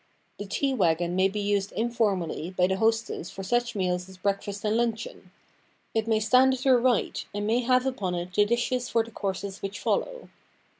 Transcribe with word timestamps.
The 0.39 0.47
tea 0.47 0.73
wagon 0.73 1.15
may 1.15 1.27
be 1.27 1.39
used 1.39 1.71
informally 1.73 2.49
by 2.57 2.65
the 2.65 2.77
hostess 2.77 3.29
for 3.29 3.43
such 3.43 3.75
meals 3.75 4.09
as 4.09 4.17
breakfast 4.17 4.65
and 4.65 4.75
luncheon. 4.75 5.29
It 5.93 6.07
may 6.07 6.19
stand 6.19 6.55
at 6.55 6.63
her 6.63 6.81
right, 6.81 7.23
and 7.35 7.45
may 7.45 7.59
have 7.59 7.85
upon 7.85 8.15
it 8.15 8.33
the 8.33 8.45
dishes 8.45 8.89
for 8.89 9.03
the 9.03 9.11
courses 9.11 9.61
which 9.61 9.77
follow. 9.79 10.29